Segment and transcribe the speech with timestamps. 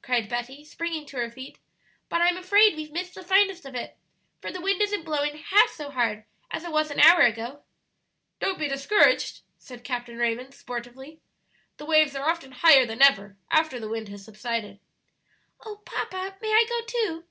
[0.00, 1.58] cried Betty, springing to her feet;
[2.08, 3.98] "but I'm afraid we've missed the finest of it,
[4.40, 7.60] for the wind isn't blowing half so hard as it was an hour ago."
[8.40, 11.20] "Don't be discouraged," said Captain Raymond, sportively;
[11.76, 14.78] "the waves are often higher than ever after the wind has subsided."
[15.66, 17.22] "Oh, papa, may I go too?"